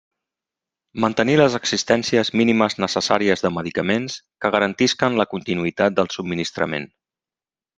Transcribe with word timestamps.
Mantenir 1.03 1.35
les 1.41 1.57
existències 1.59 2.31
mínimes 2.41 2.77
necessàries 2.85 3.45
de 3.47 3.53
medicaments 3.59 4.17
que 4.45 4.51
garantisquen 4.57 5.21
la 5.23 5.29
continuïtat 5.35 6.01
del 6.01 6.11
subministrament. 6.17 6.91